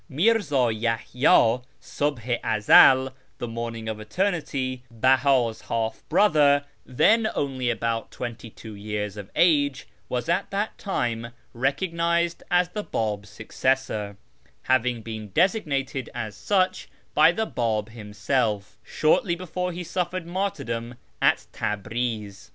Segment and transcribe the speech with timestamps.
[0.09, 1.61] Mirza Yahyi'i,"
[1.93, 8.73] ^vhh i Ezd "("the Morning of Eternity"), Beha's half brotlier (tlien only about twenty two
[8.73, 14.17] years of age), was at that time recog nised as the Bab's successor,
[14.63, 21.45] having been designated as such by the Bab himself, shortly before he suffered martyrdom at
[21.53, 22.49] Tabriz.